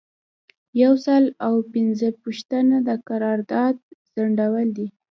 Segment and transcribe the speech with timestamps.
[0.81, 3.75] یو سل او پنځمه پوښتنه د قرارداد
[4.13, 4.87] ځنډول دي.